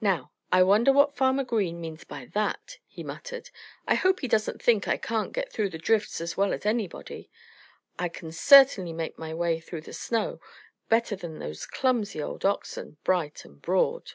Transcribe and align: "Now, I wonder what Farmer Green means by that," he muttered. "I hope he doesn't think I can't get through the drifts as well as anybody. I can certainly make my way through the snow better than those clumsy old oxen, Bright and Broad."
"Now, 0.00 0.32
I 0.50 0.62
wonder 0.62 0.94
what 0.94 1.14
Farmer 1.14 1.44
Green 1.44 1.78
means 1.78 2.02
by 2.02 2.24
that," 2.32 2.78
he 2.86 3.02
muttered. 3.02 3.50
"I 3.86 3.96
hope 3.96 4.20
he 4.20 4.26
doesn't 4.26 4.62
think 4.62 4.88
I 4.88 4.96
can't 4.96 5.30
get 5.34 5.52
through 5.52 5.68
the 5.68 5.76
drifts 5.76 6.22
as 6.22 6.38
well 6.38 6.54
as 6.54 6.64
anybody. 6.64 7.28
I 7.98 8.08
can 8.08 8.32
certainly 8.32 8.94
make 8.94 9.18
my 9.18 9.34
way 9.34 9.60
through 9.60 9.82
the 9.82 9.92
snow 9.92 10.40
better 10.88 11.16
than 11.16 11.38
those 11.38 11.66
clumsy 11.66 12.22
old 12.22 12.46
oxen, 12.46 12.96
Bright 13.04 13.44
and 13.44 13.60
Broad." 13.60 14.12